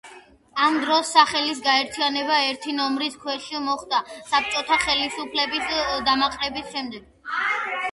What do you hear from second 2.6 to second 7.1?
ნომრის ქვეშ მოხდა საბჭოთა ხელისუფლების დამყარების შემდეგ.